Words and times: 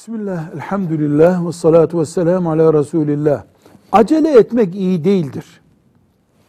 Bismillah, 0.00 0.54
elhamdülillah 0.54 1.46
ve 1.46 1.52
salatu 1.52 2.00
ve 2.00 2.04
selamu 2.04 2.50
ala 2.50 2.74
Resulillah. 2.74 3.44
Acele 3.92 4.38
etmek 4.38 4.74
iyi 4.74 5.04
değildir 5.04 5.60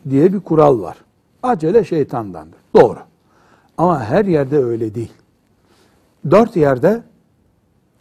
diye 0.09 0.33
bir 0.33 0.39
kural 0.39 0.81
var. 0.81 0.97
Acele 1.43 1.83
şeytandandır. 1.83 2.59
Doğru. 2.75 2.99
Ama 3.77 4.03
her 4.03 4.25
yerde 4.25 4.57
öyle 4.57 4.95
değil. 4.95 5.11
Dört 6.31 6.55
yerde 6.55 7.03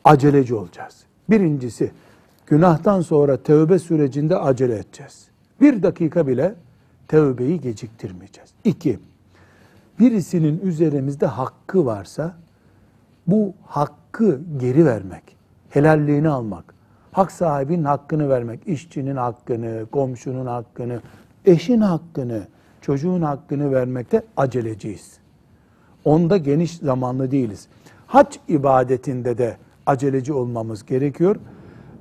aceleci 0.04 0.54
olacağız. 0.54 1.04
Birincisi, 1.30 1.90
günahtan 2.46 3.00
sonra 3.00 3.36
tövbe 3.36 3.78
sürecinde 3.78 4.36
acele 4.36 4.78
edeceğiz. 4.78 5.28
Bir 5.60 5.82
dakika 5.82 6.26
bile 6.26 6.54
tövbeyi 7.08 7.60
geciktirmeyeceğiz. 7.60 8.50
İki, 8.64 8.98
birisinin 10.00 10.58
üzerimizde 10.58 11.26
hakkı 11.26 11.86
varsa 11.86 12.34
bu 13.26 13.54
hakkı 13.66 14.40
geri 14.58 14.86
vermek, 14.86 15.39
helalliğini 15.70 16.28
almak, 16.28 16.74
hak 17.12 17.32
sahibinin 17.32 17.84
hakkını 17.84 18.28
vermek, 18.28 18.68
işçinin 18.68 19.16
hakkını, 19.16 19.86
komşunun 19.92 20.46
hakkını, 20.46 21.00
eşin 21.44 21.80
hakkını, 21.80 22.42
çocuğun 22.80 23.22
hakkını 23.22 23.72
vermekte 23.72 24.22
aceleciyiz. 24.36 25.18
Onda 26.04 26.36
geniş 26.36 26.76
zamanlı 26.76 27.30
değiliz. 27.30 27.68
Hac 28.06 28.36
ibadetinde 28.48 29.38
de 29.38 29.56
aceleci 29.86 30.32
olmamız 30.32 30.86
gerekiyor. 30.86 31.36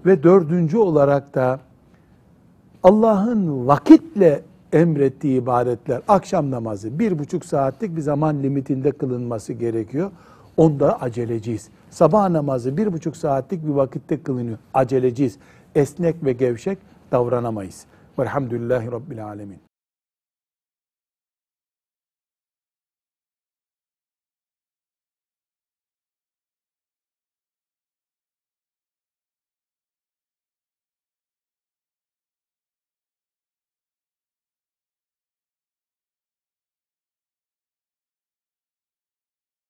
Ve 0.05 0.23
dördüncü 0.23 0.77
olarak 0.77 1.35
da 1.35 1.59
Allah'ın 2.83 3.67
vakitle 3.67 4.41
emrettiği 4.73 5.41
ibadetler, 5.41 6.01
akşam 6.07 6.51
namazı 6.51 6.99
bir 6.99 7.19
buçuk 7.19 7.45
saatlik 7.45 7.95
bir 7.95 8.01
zaman 8.01 8.43
limitinde 8.43 8.91
kılınması 8.91 9.53
gerekiyor. 9.53 10.11
Onda 10.57 11.01
aceleciyiz. 11.01 11.69
Sabah 11.89 12.29
namazı 12.29 12.77
bir 12.77 12.93
buçuk 12.93 13.17
saatlik 13.17 13.67
bir 13.67 13.71
vakitte 13.71 14.23
kılınıyor. 14.23 14.57
Aceleciyiz. 14.73 15.37
Esnek 15.75 16.25
ve 16.25 16.33
gevşek 16.33 16.77
davranamayız. 17.11 17.85
Velhamdülillahi 18.19 18.91
Rabbil 18.91 19.25
Alemin. 19.25 19.68